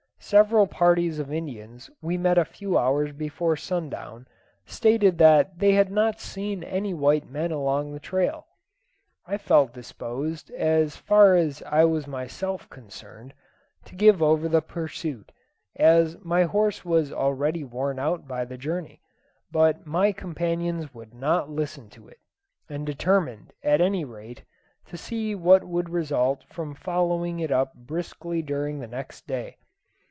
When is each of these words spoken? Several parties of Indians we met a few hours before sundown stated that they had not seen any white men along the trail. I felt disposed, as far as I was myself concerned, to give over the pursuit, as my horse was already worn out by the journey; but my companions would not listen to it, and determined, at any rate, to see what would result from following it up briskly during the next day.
Several 0.23 0.65
parties 0.67 1.17
of 1.19 1.33
Indians 1.33 1.89
we 2.01 2.15
met 2.15 2.37
a 2.37 2.45
few 2.45 2.77
hours 2.77 3.11
before 3.11 3.55
sundown 3.57 4.27
stated 4.67 5.17
that 5.17 5.57
they 5.59 5.73
had 5.73 5.91
not 5.91 6.21
seen 6.21 6.63
any 6.63 6.93
white 6.93 7.27
men 7.27 7.51
along 7.51 7.91
the 7.91 7.99
trail. 7.99 8.45
I 9.25 9.37
felt 9.39 9.73
disposed, 9.73 10.49
as 10.51 10.95
far 10.95 11.35
as 11.35 11.61
I 11.63 11.83
was 11.85 12.05
myself 12.07 12.69
concerned, 12.69 13.33
to 13.85 13.95
give 13.95 14.21
over 14.21 14.47
the 14.47 14.61
pursuit, 14.61 15.31
as 15.75 16.17
my 16.23 16.43
horse 16.43 16.85
was 16.85 17.11
already 17.11 17.63
worn 17.65 17.97
out 17.99 18.25
by 18.27 18.45
the 18.45 18.57
journey; 18.59 19.01
but 19.51 19.85
my 19.87 20.11
companions 20.13 20.93
would 20.93 21.13
not 21.15 21.49
listen 21.49 21.89
to 21.89 22.07
it, 22.07 22.19
and 22.69 22.85
determined, 22.85 23.51
at 23.63 23.81
any 23.81 24.05
rate, 24.05 24.43
to 24.85 24.95
see 24.97 25.33
what 25.35 25.63
would 25.65 25.89
result 25.89 26.43
from 26.45 26.73
following 26.75 27.39
it 27.41 27.51
up 27.51 27.73
briskly 27.73 28.41
during 28.43 28.79
the 28.79 28.87
next 28.87 29.25
day. 29.27 29.57